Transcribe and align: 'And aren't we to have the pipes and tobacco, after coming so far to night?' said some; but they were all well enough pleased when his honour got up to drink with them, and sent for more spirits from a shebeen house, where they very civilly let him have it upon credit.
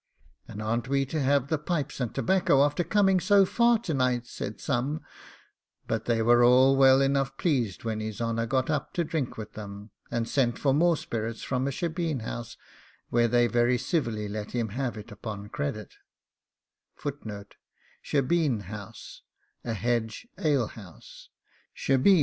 'And 0.47 0.63
aren't 0.63 0.87
we 0.89 1.05
to 1.05 1.21
have 1.21 1.49
the 1.49 1.59
pipes 1.59 1.99
and 1.99 2.11
tobacco, 2.11 2.65
after 2.65 2.83
coming 2.83 3.19
so 3.19 3.45
far 3.45 3.77
to 3.77 3.93
night?' 3.93 4.25
said 4.25 4.59
some; 4.59 5.03
but 5.85 6.05
they 6.05 6.23
were 6.23 6.43
all 6.43 6.75
well 6.75 7.01
enough 7.01 7.37
pleased 7.37 7.83
when 7.83 7.99
his 7.99 8.19
honour 8.19 8.47
got 8.47 8.67
up 8.71 8.93
to 8.93 9.03
drink 9.03 9.37
with 9.37 9.53
them, 9.53 9.91
and 10.09 10.27
sent 10.27 10.57
for 10.57 10.73
more 10.73 10.97
spirits 10.97 11.43
from 11.43 11.67
a 11.67 11.71
shebeen 11.71 12.21
house, 12.21 12.57
where 13.09 13.27
they 13.27 13.45
very 13.45 13.77
civilly 13.77 14.27
let 14.27 14.53
him 14.53 14.69
have 14.69 14.97
it 14.97 15.11
upon 15.11 15.49
credit. 15.49 15.93